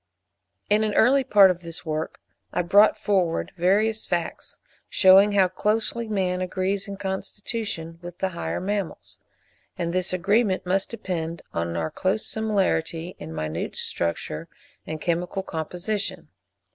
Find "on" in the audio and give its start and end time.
11.53-11.77